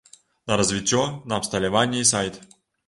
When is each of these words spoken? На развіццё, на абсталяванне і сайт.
На 0.51 0.57
развіццё, 0.61 1.03
на 1.31 1.39
абсталяванне 1.43 2.05
і 2.07 2.11
сайт. 2.15 2.45